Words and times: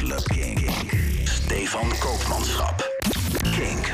Club 0.00 0.24
Kink. 0.28 0.70
Stefan 1.24 1.88
Koopmanschap. 1.98 2.90
Kink. 3.42 3.92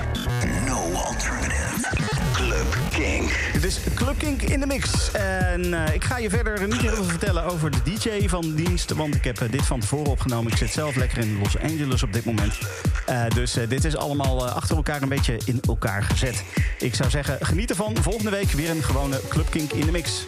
No 0.66 0.92
alternative. 0.92 1.88
Club 2.32 2.77
Kink. 2.90 3.53
Dit 3.53 3.64
is 3.64 3.79
Club 3.95 4.19
Kink 4.19 4.42
in 4.42 4.61
de 4.61 4.66
mix. 4.66 5.11
En 5.12 5.87
eh, 5.87 5.95
ik 5.95 6.04
ga 6.04 6.19
je 6.19 6.30
verder 6.30 6.69
niet 6.69 6.80
heel 6.80 6.95
veel 6.95 7.04
vertellen 7.04 7.45
over 7.45 7.71
de 7.71 7.79
DJ 7.84 8.29
van 8.29 8.54
dienst. 8.54 8.93
Want 8.93 9.15
ik 9.15 9.25
heb 9.25 9.41
eh, 9.41 9.51
dit 9.51 9.67
van 9.67 9.81
tevoren 9.81 10.11
opgenomen. 10.11 10.53
Ik 10.53 10.59
zit 10.59 10.71
zelf 10.71 10.95
lekker 10.95 11.19
in 11.19 11.38
Los 11.38 11.59
Angeles 11.59 12.03
op 12.03 12.13
dit 12.13 12.25
moment. 12.25 12.59
Eh, 13.07 13.25
dus 13.35 13.53
dit 13.69 13.85
is 13.85 13.97
allemaal 13.97 14.49
achter 14.49 14.77
elkaar 14.77 15.03
een 15.03 15.09
beetje 15.09 15.38
in 15.45 15.61
elkaar 15.67 16.02
gezet. 16.02 16.45
Ik 16.79 16.95
zou 16.95 17.11
zeggen, 17.11 17.38
geniet 17.41 17.70
ervan. 17.70 17.97
Volgende 18.01 18.30
week 18.30 18.51
weer 18.51 18.70
een 18.70 18.83
gewone 18.83 19.20
Club 19.29 19.51
Kink 19.51 19.73
in 19.73 19.87
de 19.87 19.93
mix. 19.93 20.25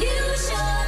You 0.00 0.36
should. 0.36 0.83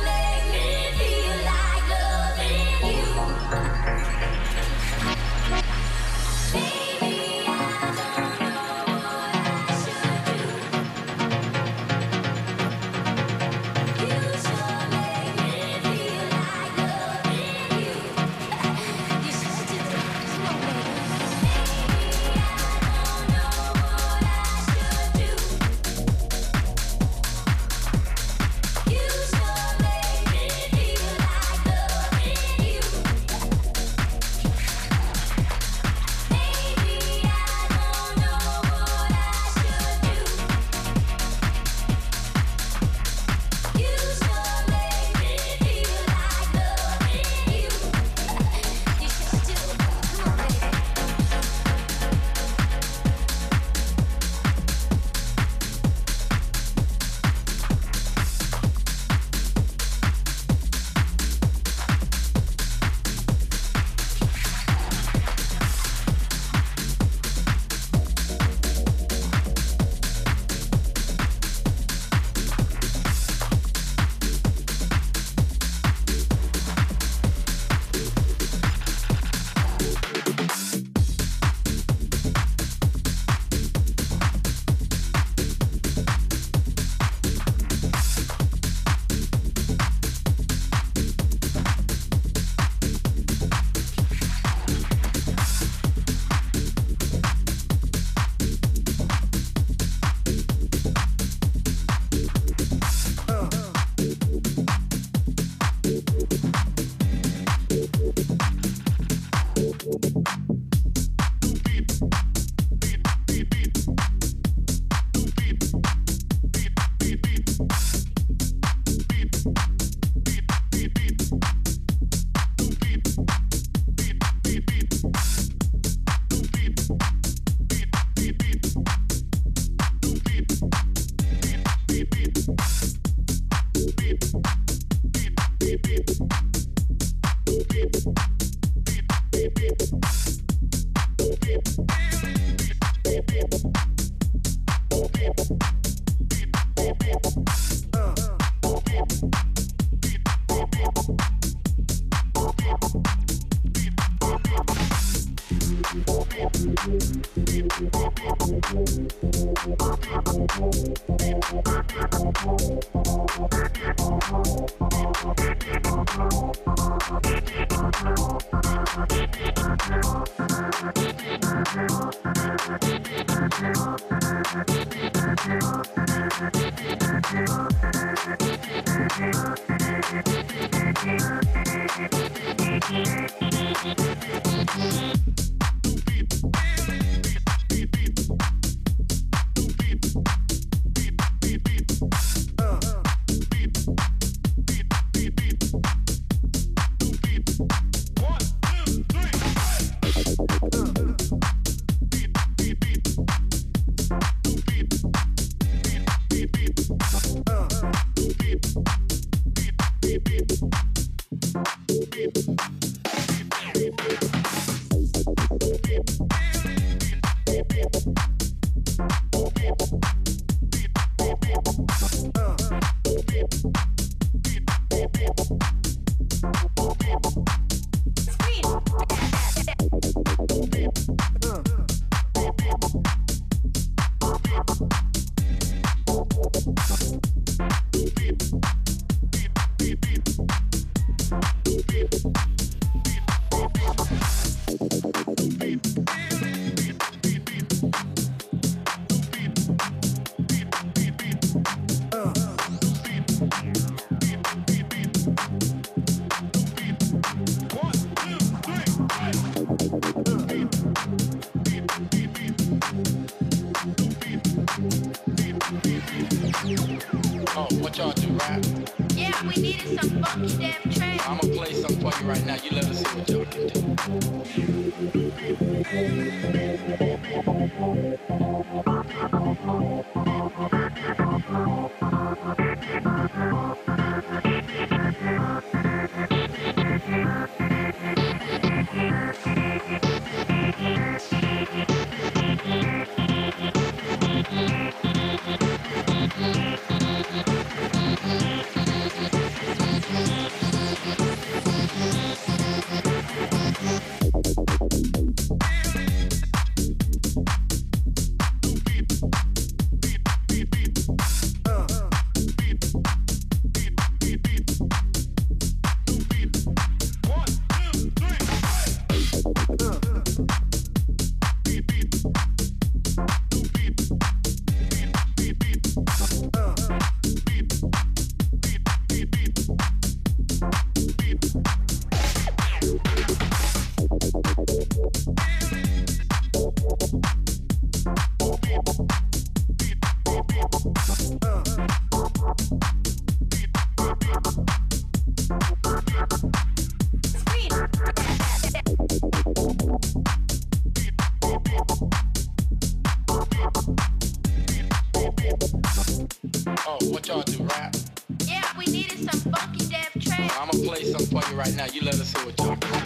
Right 361.56 361.74
now. 361.74 361.86
You 361.86 362.02
let 362.02 362.14
us 362.14 362.28
see 362.28 362.44
what 362.44 362.58
y'all 362.58 363.05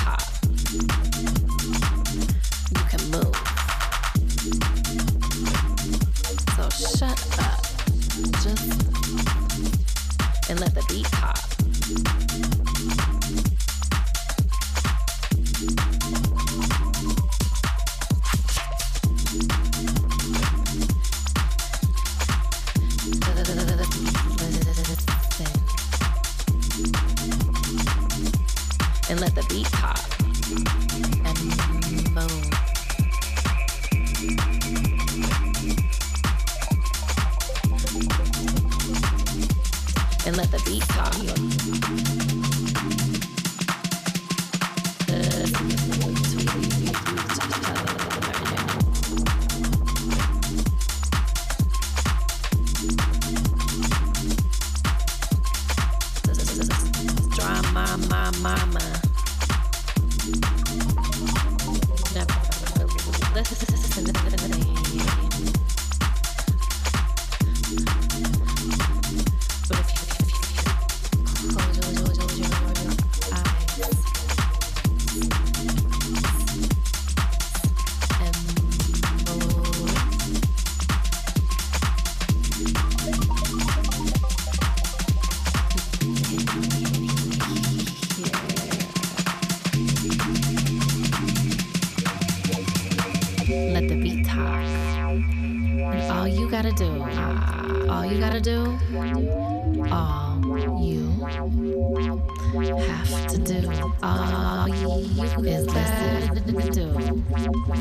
All 107.71 107.77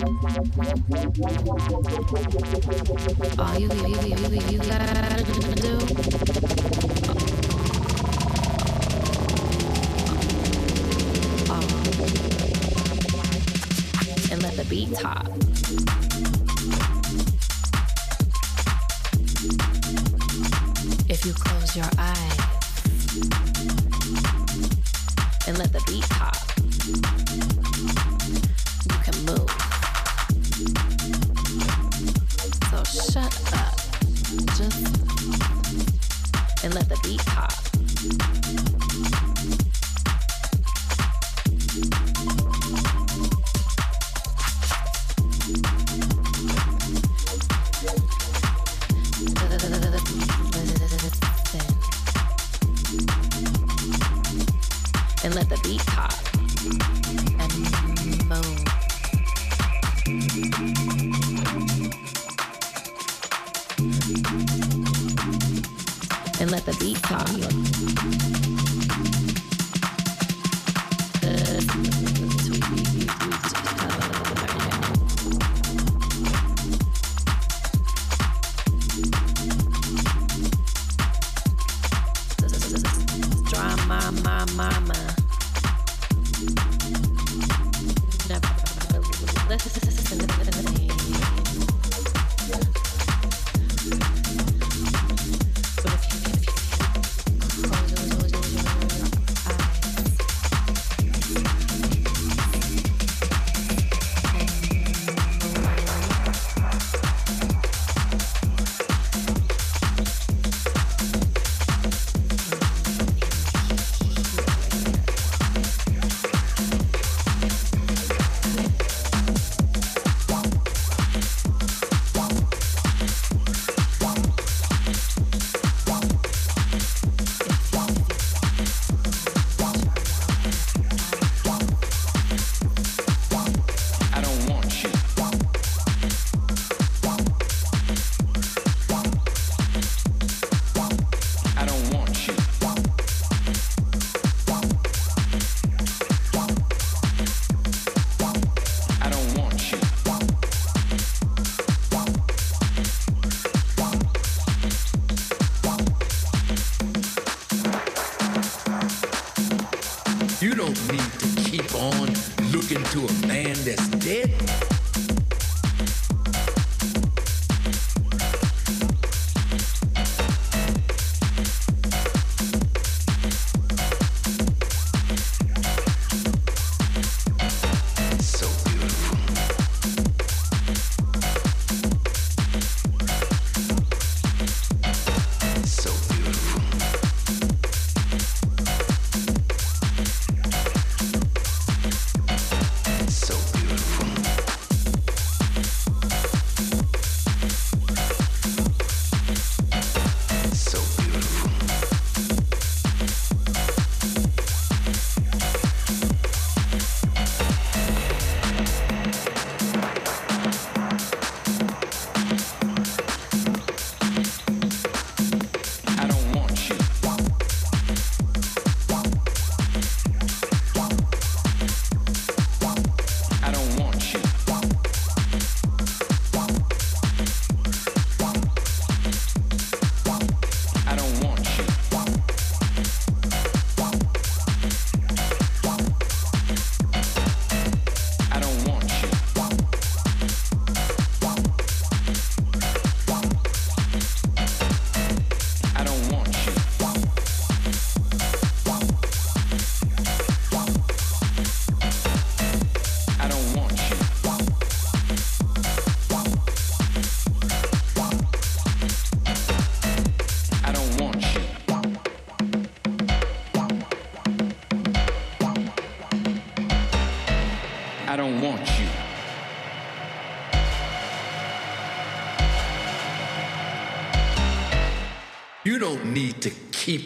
you, 3.59 3.69
you, 3.69 3.89
you, 3.89 4.15
you, 4.15 4.41
you 4.51 4.59
gotta 4.59 5.25
do. 5.57 5.75
And 14.31 14.41
let 14.45 14.55
the 14.55 14.65
beat 14.71 14.95
talk. 14.95 15.27
If 21.09 21.27
you 21.27 21.33
close 21.33 21.77
your 21.77 21.91
eyes. 21.99 22.30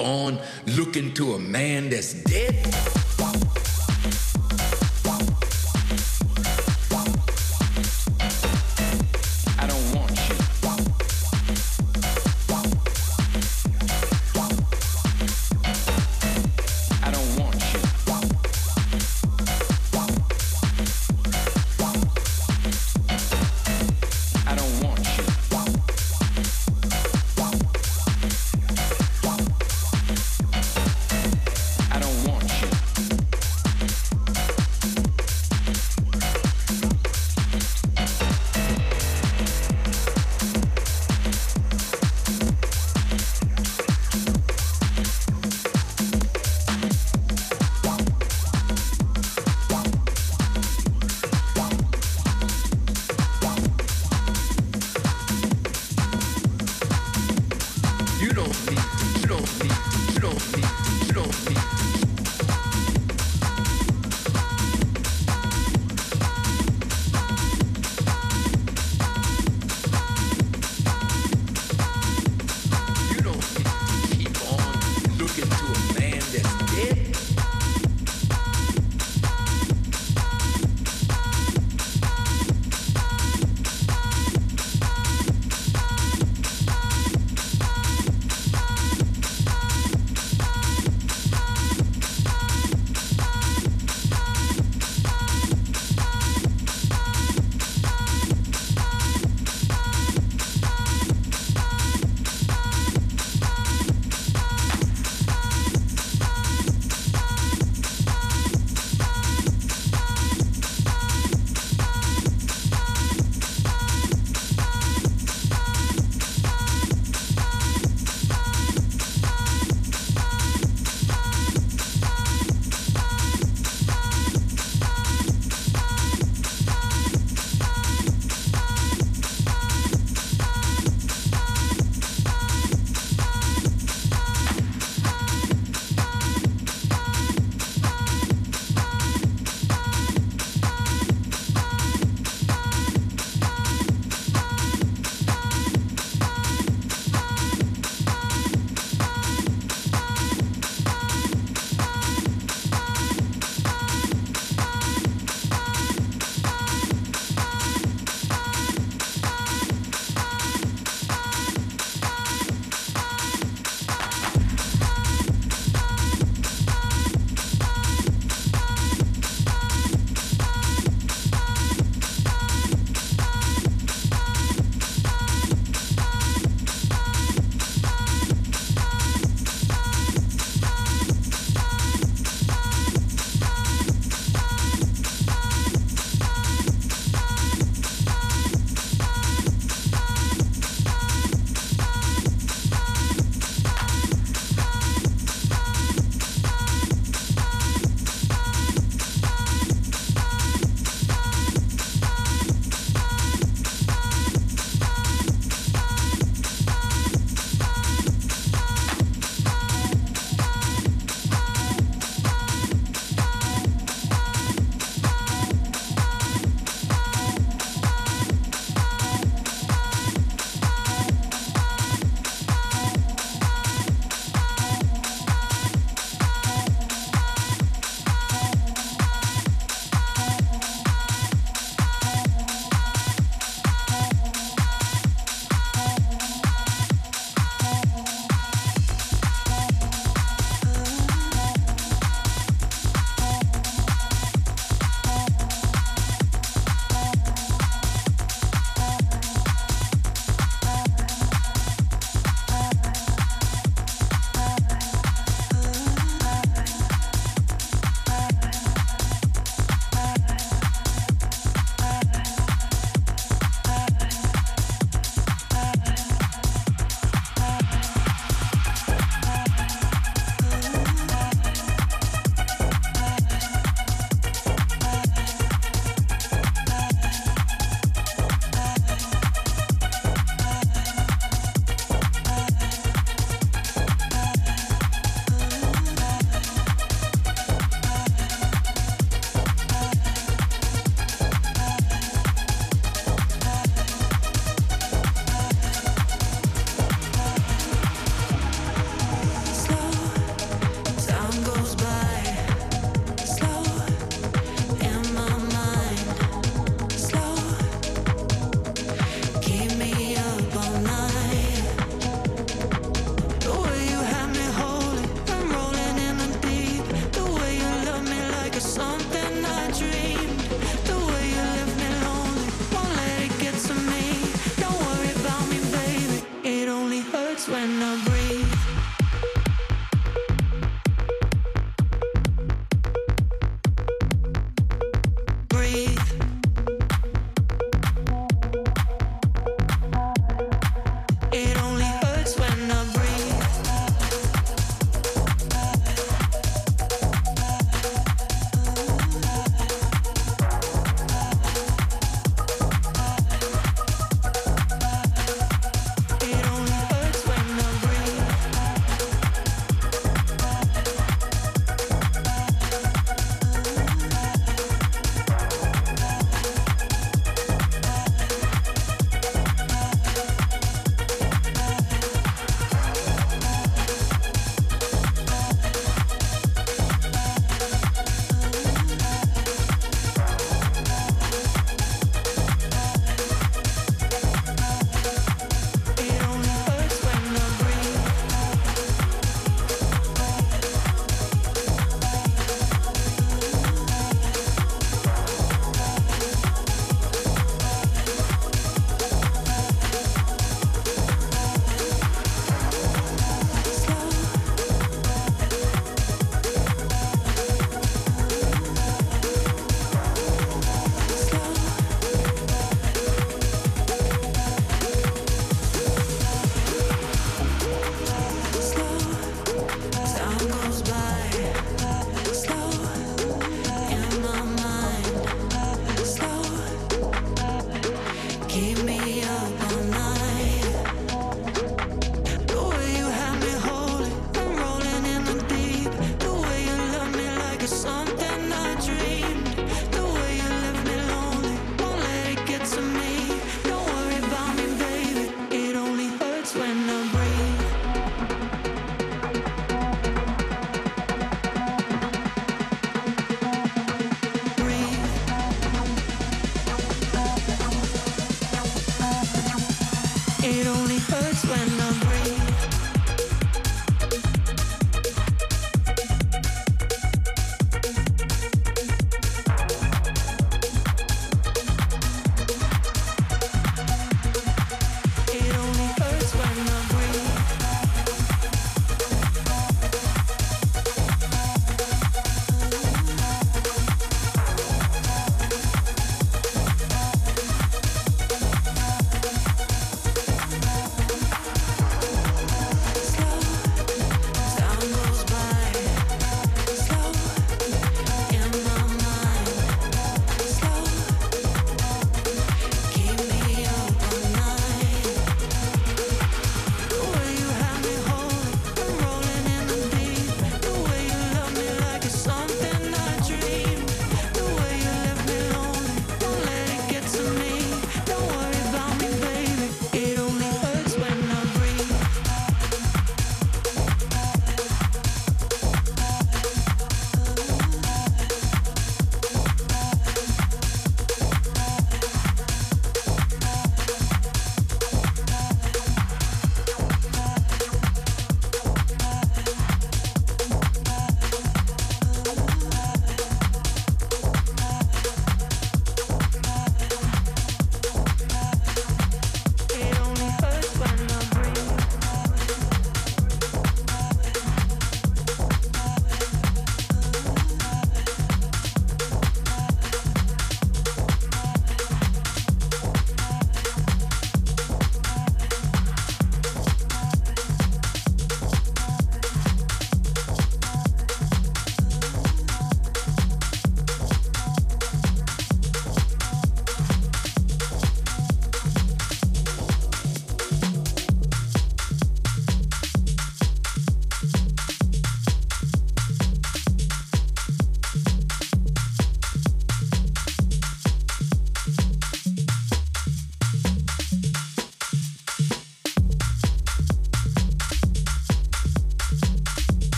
On 0.00 0.38
looking 0.66 1.12
to 1.14 1.34
a 1.34 1.38
man 1.38 1.90
that's 1.90 2.14
dead. 2.14 2.79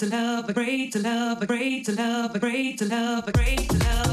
to 0.00 0.06
love, 0.06 0.48
afraid 0.48 0.92
to 0.92 0.98
love, 1.00 1.40
great 1.46 1.84
to 1.84 1.92
love, 1.92 2.34
a 2.34 2.38
great 2.38 2.78
to 2.78 2.84
love, 2.86 3.28
a 3.28 3.32
great 3.32 3.68
to 3.68 3.78
love. 3.78 4.03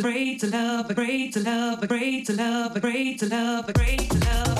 great 0.00 0.40
to 0.40 0.48
love, 0.48 0.88
great 0.94 1.32
to 1.32 1.40
love, 1.40 1.88
great 1.88 2.26
to 2.26 2.32
love, 2.32 2.80
great 2.80 3.18
to 3.18 3.26
love, 3.28 3.72
great 3.74 4.10
to 4.10 4.18
love. 4.18 4.59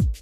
you 0.00 0.21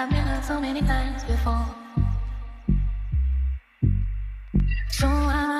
I've 0.00 0.08
been 0.08 0.18
hurt 0.20 0.42
so 0.42 0.58
many 0.58 0.80
times 0.80 1.22
before. 1.24 1.66
So 4.88 5.06
I 5.06 5.59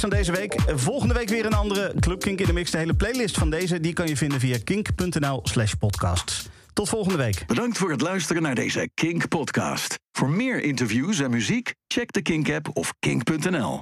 van 0.00 0.10
deze 0.10 0.32
week. 0.32 0.54
Volgende 0.74 1.14
week 1.14 1.28
weer 1.28 1.46
een 1.46 1.54
andere 1.54 1.92
Club 2.00 2.20
Kink 2.20 2.40
in 2.40 2.46
de 2.46 2.52
Mix. 2.52 2.70
De 2.70 2.78
hele 2.78 2.94
playlist 2.94 3.38
van 3.38 3.50
deze 3.50 3.80
die 3.80 3.92
kan 3.92 4.06
je 4.06 4.16
vinden 4.16 4.40
via 4.40 4.56
kink.nl 4.64 5.40
slash 5.42 5.72
podcasts. 5.72 6.48
Tot 6.72 6.88
volgende 6.88 7.18
week. 7.18 7.46
Bedankt 7.46 7.78
voor 7.78 7.90
het 7.90 8.00
luisteren 8.00 8.42
naar 8.42 8.54
deze 8.54 8.90
Kink 8.94 9.28
podcast. 9.28 9.98
Voor 10.12 10.30
meer 10.30 10.62
interviews 10.62 11.20
en 11.20 11.30
muziek, 11.30 11.74
check 11.86 12.12
de 12.12 12.22
Kink 12.22 12.50
app 12.50 12.68
of 12.72 12.92
kink.nl. 12.98 13.78